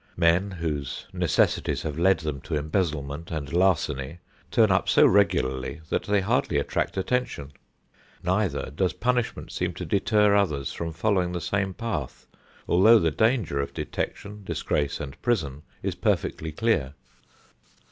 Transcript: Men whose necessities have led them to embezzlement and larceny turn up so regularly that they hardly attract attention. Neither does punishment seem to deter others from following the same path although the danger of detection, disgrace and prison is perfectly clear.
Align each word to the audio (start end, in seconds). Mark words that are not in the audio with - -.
Men 0.17 0.49
whose 0.49 1.05
necessities 1.13 1.83
have 1.83 1.99
led 1.99 2.21
them 2.21 2.41
to 2.41 2.55
embezzlement 2.55 3.29
and 3.29 3.53
larceny 3.53 4.17
turn 4.49 4.71
up 4.71 4.89
so 4.89 5.05
regularly 5.05 5.81
that 5.89 6.05
they 6.05 6.21
hardly 6.21 6.57
attract 6.57 6.97
attention. 6.97 7.53
Neither 8.23 8.71
does 8.71 8.93
punishment 8.93 9.51
seem 9.51 9.75
to 9.75 9.85
deter 9.85 10.35
others 10.35 10.73
from 10.73 10.91
following 10.91 11.33
the 11.33 11.39
same 11.39 11.75
path 11.75 12.25
although 12.67 12.97
the 12.97 13.11
danger 13.11 13.59
of 13.61 13.75
detection, 13.75 14.43
disgrace 14.43 14.99
and 14.99 15.21
prison 15.21 15.61
is 15.83 15.93
perfectly 15.93 16.51
clear. 16.51 16.95